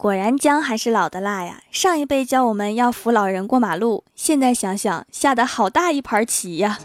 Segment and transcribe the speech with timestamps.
[0.00, 1.60] 果然姜还是老的辣呀！
[1.70, 6.78] 上一辈教我们要扶老人过马路，现在想想下的好大一盘棋呀。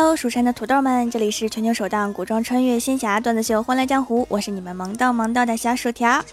[0.00, 6.24] Hello，蜀山的土豆们，这里是全球首档古装穿越仙侠段子秀《欢乐江湖》，我是你们萌到萌到的小薯条。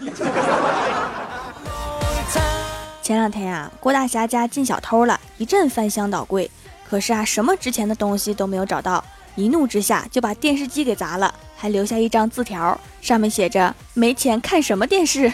[3.02, 6.50] 前两天呀，郭大侠家进小偷了，一阵翻箱倒柜，
[6.88, 9.04] 可是啊，什么值钱的东西都没有找到，
[9.34, 15.30] 一怒之下就把电视机给砸了，还留下一张字条，上面写着：“没钱看什么电视。”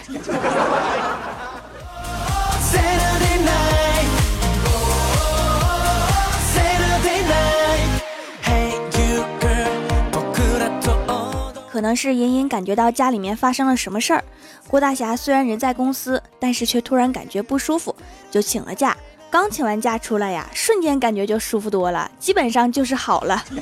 [11.85, 14.23] 可能是隐隐感觉到家里面发生了什么事儿。
[14.67, 17.95] 郭大侠虽然人在公司，但是却突然感觉不舒服，
[18.31, 18.97] 就请了假。
[19.29, 23.43] 刚请完假出来呀，瞬间感觉就舒服多了，基本上就是好了。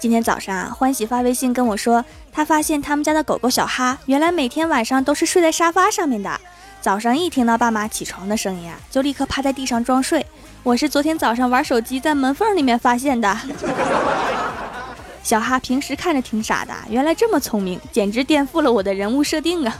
[0.00, 6.40] 今天早上啊，欢喜发微信跟我说，他发现他们家的狗狗小哈，原来每天晚上都是睡在沙发上面的。
[6.86, 10.24] 早上一听到爸妈起床的声音啊，就立刻趴在地上装睡。
[10.62, 13.36] 我是昨天早上玩手机在门缝里面发现的。
[15.20, 19.76] 小哈平时看着挺傻的，原来这么聪明，简直颠覆了我的人物设定啊！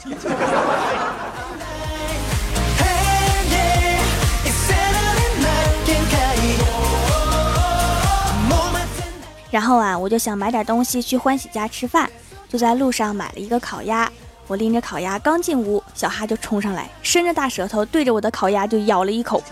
[9.53, 12.11] 然后啊，我就想买点东西去欢喜家吃饭，
[12.49, 14.11] 就在路上买了一个烤鸭。
[14.47, 19.43] 我拎着烤鸭刚进屋，小哈就冲上来，伸着大舌头对着我的烤鸭就咬了一口。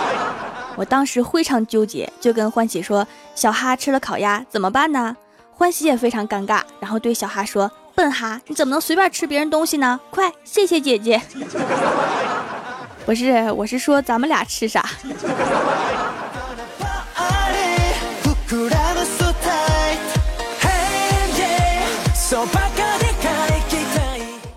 [0.76, 5.16] 我当时非常纠结，就跟欢喜说：“小哈吃了烤鸭怎么办呢？”
[5.52, 10.00] 欢喜也非常尴尬，然后对小哈说：“笨哈，你怎么能随便吃别人东西呢？
[10.10, 11.20] 快，谢谢姐姐。”
[13.04, 14.88] 不是，我是说咱们俩吃啥？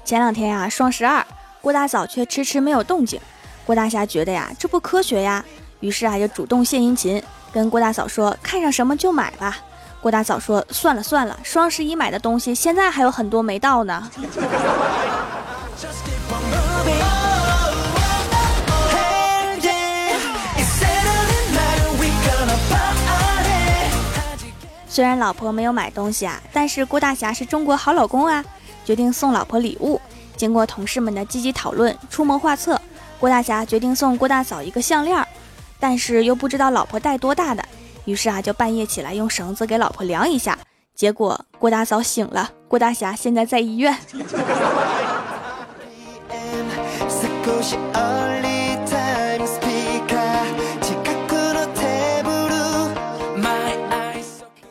[0.05, 1.25] 前两天呀，双十二，
[1.61, 3.19] 郭大嫂却迟迟没有动静。
[3.65, 5.43] 郭大侠觉得呀，这不科学呀，
[5.79, 9.57] 于是啊，就主动献殷勤，跟郭大嫂说，看上什么就买吧。
[10.01, 14.11] 郭大嫂说，算了算了，双十一买的东西，现在还有很多没到呢。
[24.89, 28.43] 虽然老婆没有买东西啊，但是郭大侠是中国好老公啊。
[28.85, 29.99] 决定送老婆礼物，
[30.35, 32.79] 经过同事们的积极讨论、出谋划策，
[33.19, 35.25] 郭大侠决定送郭大嫂一个项链，
[35.79, 37.63] 但是又不知道老婆戴多大的，
[38.05, 40.57] 于是啊，就半夜起来用绳子给老婆量一下，
[40.95, 43.97] 结果郭大嫂醒了，郭大侠现在在医院。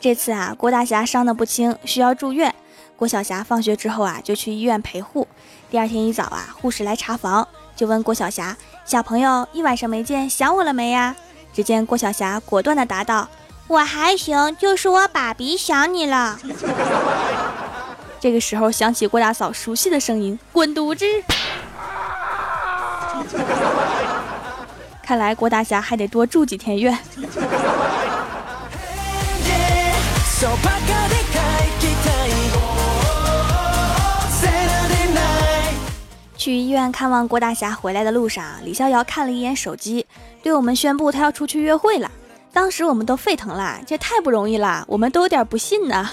[0.01, 2.53] 这次啊，郭大侠伤得不轻，需要住院。
[2.97, 5.27] 郭晓霞放学之后啊，就去医院陪护。
[5.71, 11.17] 第二天一早啊，护士来查房，就问郭晓霞：“小朋友一晚上没见，想我了没呀？”
[11.53, 13.29] 只见郭晓霞果断地答道
[13.67, 16.39] ：“我还行，就是我爸比想你了。
[18.21, 21.05] ”这个时候响起郭大嫂熟悉的声音：“滚犊子！”
[25.03, 26.97] 看来郭大侠还得多住几天院。
[36.43, 40.05] 去医院看望郭大侠回来的路上，李逍遥看了一眼手机，
[40.43, 42.11] 对我们宣布他要出去约会了。
[42.53, 46.11] 当时我们都沸腾了，这太不容易了，我们都有点不信呢。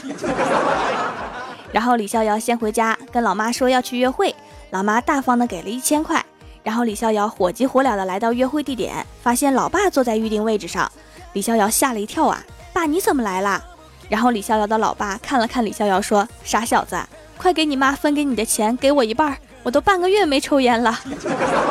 [1.73, 4.35] 然后李逍遥先回家跟老妈说要去约会，
[4.69, 6.23] 老妈大方的给了一千块。
[6.61, 10.91] 然后李逍遥火急火燎的来到约会地点，发现老爸坐在预定位置上，
[11.33, 13.63] 李逍遥吓了一跳啊，爸你怎么来了？
[14.07, 16.95] 然后李逍遥的老爸看了看李逍遥说，傻小子，
[17.35, 19.35] 快给你妈分给你的钱，给我一半。
[19.63, 20.97] 我都半个月没抽烟了，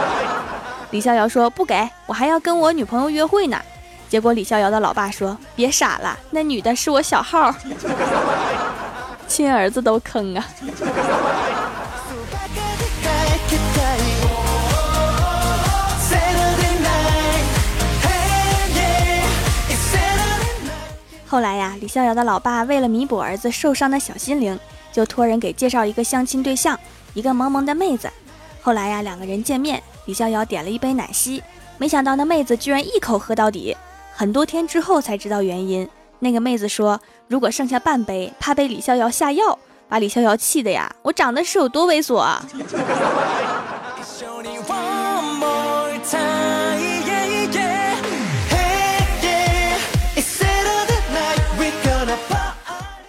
[0.91, 3.61] 李逍遥说不给我还要跟我女朋友约会呢。
[4.09, 7.55] 结果李逍遥的老爸说别傻了，那女的是我小号，
[9.29, 10.45] 亲儿子都坑啊。
[21.31, 24.59] 后来呀，李逍遥的老爸为了弥补儿子受伤的小心灵，
[24.91, 26.79] 就托人给介绍一个相亲对象。
[27.15, 28.11] 一个萌萌的妹子，
[28.63, 31.43] 后来呀，两个人见面，李逍遥点了一杯奶昔，
[31.79, 33.77] 没想到那妹子居然一口喝到底。
[34.15, 35.89] 很多天之后才知道原因，
[36.19, 39.59] 那个妹子说，如果剩下半杯，怕被李逍遥下药，
[39.89, 42.43] 把李逍遥气的呀，我长得是有多猥琐啊！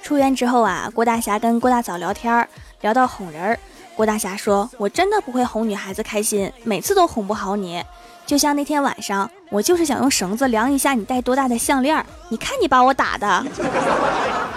[0.02, 2.48] 出院之后啊，郭大侠跟郭大嫂聊天，
[2.82, 3.60] 聊到哄人儿。
[4.00, 7.84] 郭大侠说：“我真的不会哄女孩子开心，每次都哄不好你。
[8.26, 13.46] 就像那天晚上，我就是想用绳子量一下你戴多大的项链，你看你把我打的。”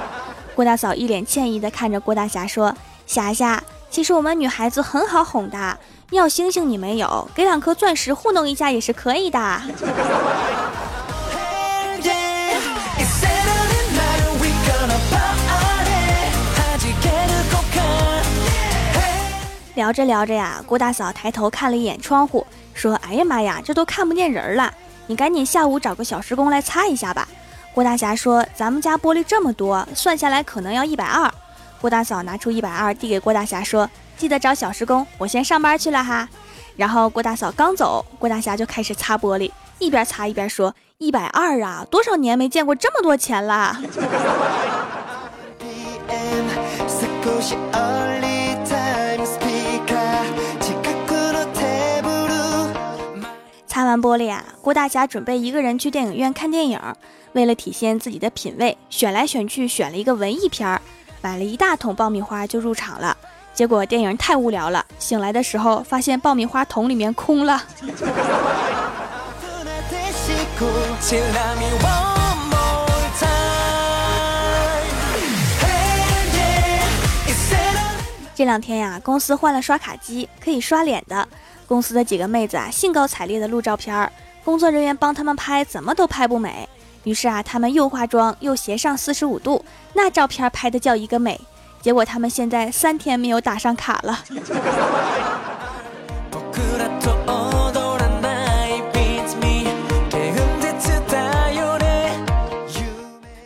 [0.54, 2.72] 郭大嫂一脸歉意地看着郭大侠说
[3.04, 3.60] ：“侠侠，
[3.90, 5.76] 其实我们女孩子很好哄的，
[6.12, 9.60] 要星星你没有，给两颗钻石糊弄一下也是可以的。”
[19.74, 24.72] 聊着聊着呀，郭大嫂抬头看了一眼窗户，说：“哎呀妈呀，这都看不见人了！
[25.06, 27.26] 你赶紧下午找个小时工来擦一下吧。”
[27.72, 31.32] 郭大侠说：“咱们家玻璃这么多，算下来可能要一百二。”
[31.80, 33.88] 郭大嫂拿出一百二递给郭大侠说
[34.19, 36.28] ：“记得找小时工，我先上班去了哈。”
[36.76, 43.80] 然后郭大嫂刚走，郭大侠就开始擦玻璃，一边擦一边说：“一百二啊，多少年没见过这么多钱了。”
[53.82, 56.81] 擦完玻璃啊，郭大侠准备一个人去电影院看电影。
[57.32, 60.81] 为了体现自己的品味，选来选去选了一个文艺片儿，
[61.20, 63.17] 买了一大桶爆米花就入场了。
[63.52, 67.61] 结果电影太无聊了，醒来的时候发现爆米花桶里面空了。
[78.37, 81.26] 这两天呀，公司换了刷卡机，可以刷脸的。
[81.72, 84.12] 公司的几个妹子啊，兴高采烈的录照片儿，
[84.44, 86.69] 工作人员帮他们拍，怎么都拍不美。
[87.04, 89.64] 于是啊，他们又化妆又斜上四十五度，
[89.94, 91.40] 那照片拍的叫一个美。
[91.80, 94.19] 结果他们现在三天没有打上卡了。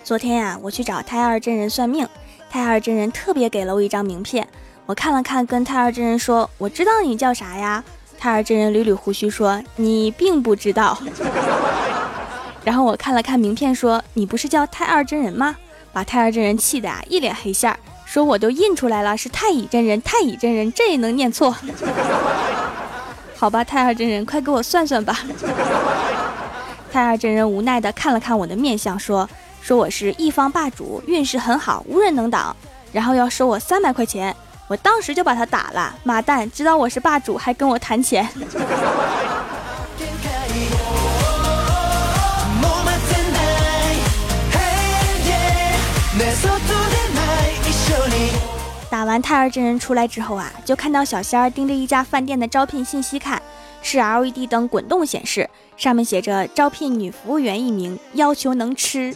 [0.02, 2.04] 昨天呀，我去找太二真人算命，
[2.50, 4.48] 太二真人特别给了我一张名片，
[4.84, 7.84] 我看了看，跟太二真人说：“我知道你叫啥呀？”
[8.18, 10.98] 太二真人捋捋胡须说：“你并不知道。
[12.64, 15.54] ”然后我看了看名片，说：“你不是叫太二真人吗？”
[15.92, 17.74] 把太二真人气的啊一脸黑线，
[18.04, 21.54] 说：“我都印出来了，是太乙真人，太乙真人，这也能念错？”
[23.36, 25.18] 好吧，太二真人，快给我算算吧。
[26.92, 29.28] 太二真人无奈的看了看我的面相，说
[29.62, 32.54] ：“说我是一方霸主，运势很好，无人能挡，
[32.92, 34.34] 然后要收我三百块钱。”
[34.68, 38.28] 我当时就把他打了，妈蛋，知道我是霸主还跟我谈钱。
[48.88, 53.40] 打完胎儿真人出来之后啊，就看到小仙儿盯着一家饭店的招聘信息看，
[53.82, 59.14] 是 LED 灯滚动显示，上面写着招聘女服务员一名，要求能吃。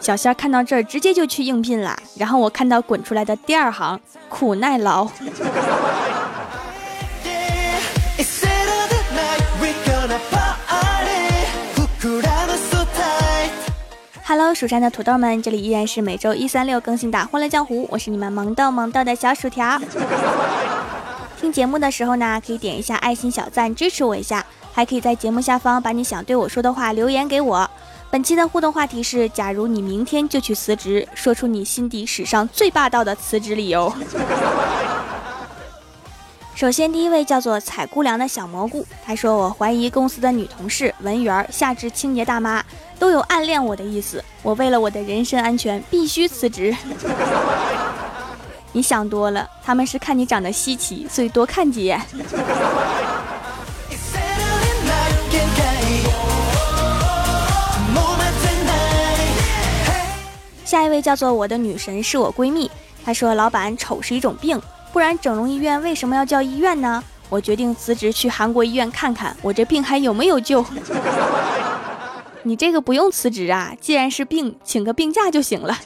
[0.00, 1.94] 小仙儿看到这儿，直接就去应聘了。
[2.16, 4.00] 然后我看到滚出来的第二行，
[4.30, 5.06] 苦耐劳。
[14.24, 19.78] Hello，蜀山的土豆们，这里依然是每周一、三、六更新的《欢乐江湖》，我是你们萌逗萌逗的小薯条。
[21.38, 27.70] 听节目的时候呢，可以点一下爱心小赞支持我一下，还可以在节目下方把你想对我说的话留言给我。
[28.10, 33.92] 本期的互动话题是：假如你明天就去辞职，说出你心底史上最霸道的辞职理由。
[36.56, 42.60] 首先，第一位叫做采姑娘的小蘑菇，他说：“我怀疑公司的女同事、文员、下至清洁大妈
[42.98, 44.22] 都有暗恋我的意思。
[44.42, 46.74] 我为了我的人身安全，必须辞职。”
[48.72, 52.00] 你想多了，他们是看你长得稀奇，所以多看几眼。
[60.80, 62.70] 下一位叫做我的女神是我闺蜜，
[63.04, 64.58] 她说：“老板，丑是一种病，
[64.94, 70.64] 不然整容医院为什么要叫医院呢？”我决定辞职去韩国医院看看，我这病还有没有救？
[72.44, 75.78] 你这个不用辞职啊，既然是病，请个病假就行了。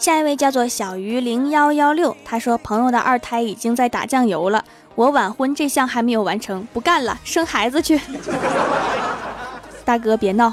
[0.00, 4.64] 下一位叫做小鱼零幺幺六，他说：“朋友的二胎已经在打酱油了。”
[4.96, 8.00] 我晚婚这项还没有完成，不干了，生孩子去。
[9.84, 10.52] 大哥别闹。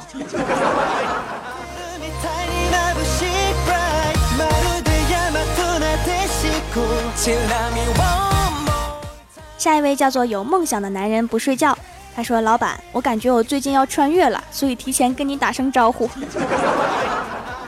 [9.58, 11.78] 下一位叫做有梦想的男人不睡觉。
[12.16, 16.10] 他说：“老板，我感觉我最近要穿越了，所以提前跟你打声招呼。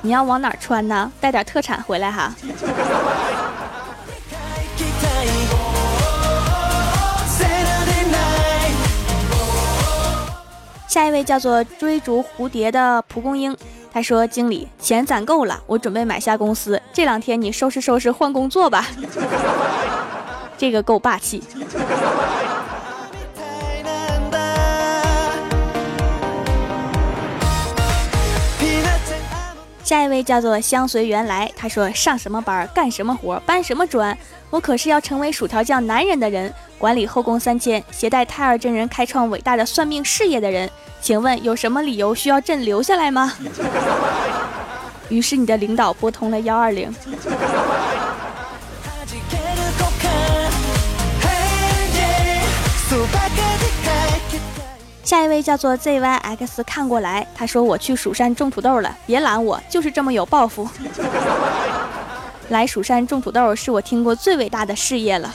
[0.01, 1.11] 你要往哪穿呢？
[1.21, 2.33] 带点特产回来哈。”
[10.93, 13.57] 下一位叫做追逐蝴蝶的蒲公英。
[13.91, 16.79] 他说：“经理，钱攒够了，我准备买下公司。
[16.93, 18.85] 这两天你收拾收拾换工作吧。
[20.55, 21.41] 这个够霸气。”
[29.83, 34.15] 下一位叫做相随缘来，他说上什么班干什么活搬什么砖，
[34.53, 40.69] 我可是要成为薯条酱男人的人，管理后宫三千，携带胎儿真人开创伟大的算命事业的人，
[41.01, 43.33] 请问有什么理由需要朕留下来吗？
[45.09, 46.93] 于是你的领导拨通了幺二零。
[55.03, 60.69] 下一位叫做 ZYX，看过来，他说我去蜀山种土豆了，别拦我，就是这么有抱负。
[62.49, 65.33] 来蜀山种土豆是我听过最伟大的事业了。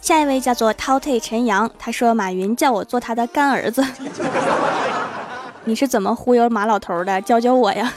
[0.00, 3.84] 下一位叫做饕餮陈阳，他说马云叫我做他的干儿子。
[5.64, 7.20] 你是怎么忽悠马老头的？
[7.22, 7.90] 教教我呀。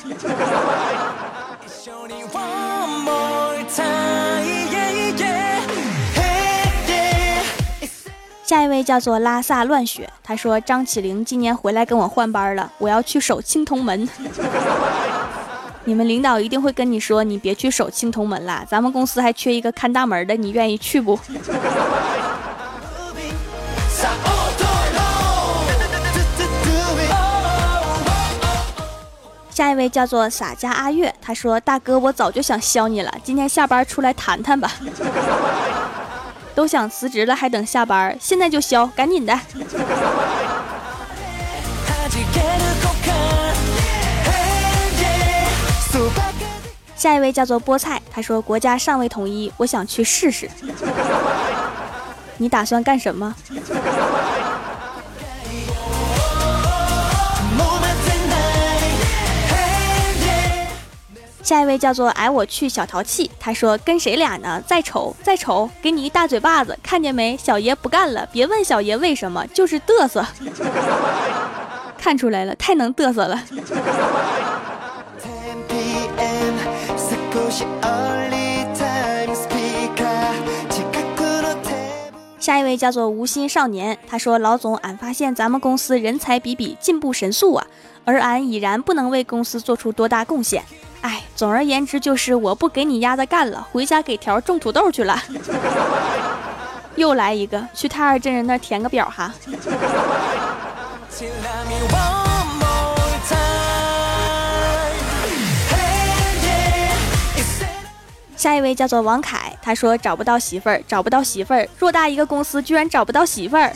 [8.48, 14.08] 下一位叫做拉萨乱雪，他说张起灵今年回来跟我换班了，我要去守青铜门。
[15.84, 21.20] 你们领导一定会跟你说，你别去守青铜门了，咱们公司还缺一个看大门的，你愿意去不？
[29.52, 34.72] 下一位叫做洒家阿月，他说大哥，我早就想削你了，今天下班出来谈谈吧。
[36.58, 38.18] 都想辞职了，还等下班？
[38.20, 39.40] 现在就消，赶紧的。
[46.96, 50.50] 下一位叫做菠菜，他说国家尚未统一，我想去试试。
[52.38, 53.36] 你打算干什么？
[61.48, 63.32] 下一位叫做哎，我去小淘气。
[63.40, 64.62] 他说跟谁俩呢？
[64.68, 67.38] 再丑再丑，给你一大嘴巴子，看见没？
[67.38, 70.26] 小爷不干了，别问小爷为什么，就是嘚瑟。
[71.98, 73.42] 看出来了，太能嘚瑟了。
[82.38, 87.66] 下一位叫做无心少年，他说老总，俺发现咱们公司人才比比，进步神速啊，
[88.08, 90.64] 而俺已然不能为公司做出多大贡献。
[91.02, 95.22] 哎，总而言之就是我不给你丫的干了，回家给条种土豆去了。
[96.96, 99.34] 又来一个，去太二真人那填个表哈。
[108.38, 113.74] 下一位叫做王凯，他说找不到媳妇儿，找不到媳妇儿，偌大一个公司居然找不到媳妇儿。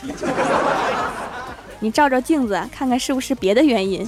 [1.84, 4.08] 你照照镜子，看看是不是别的原因。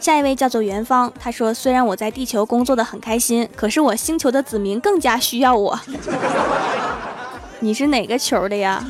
[0.00, 5.78] 下一位叫做元芳，他说：“虽然我在地球工作的很开心，可是我星球的子民更加需要我。
[7.60, 8.82] 你是哪个球的呀？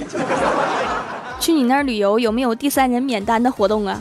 [1.40, 4.00] 去你那儿旅游有没有第三人免单的活动啊？”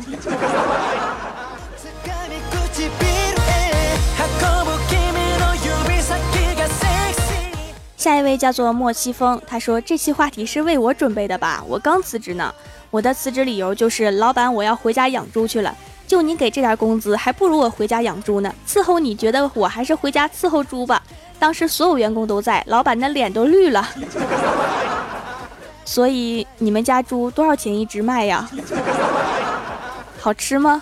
[8.03, 11.63] 下一位叫做莫西风，他说：“这期话题是为我准备的吧？
[11.65, 12.53] 我刚辞职呢，
[12.91, 15.73] 我的辞职理由就是老板，我要回家养猪去了。”
[16.05, 18.53] 就你给这点工资，还不如我回家养猪呢。
[18.67, 21.01] 伺候你觉得我还是回家伺候猪吧。
[21.39, 23.87] 当时所有员工都在，老板的脸都绿了。
[25.85, 28.49] 所以你们家猪多少钱一只卖呀？
[30.19, 30.81] 好吃吗？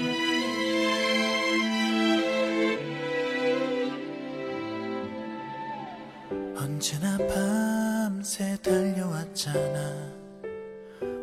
[6.81, 10.13] 언제나 밤새 달려왔잖아.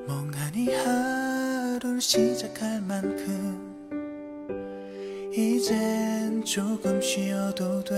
[0.06, 3.66] 멍하니 네 하루를 시작할 만큼
[5.36, 7.96] 이젠 조금 쉬어도 돼.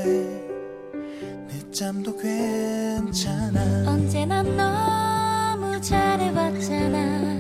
[1.49, 3.85] 늦잠도 괜찮아.
[3.87, 7.40] 언제나 너무 잘해왔잖아.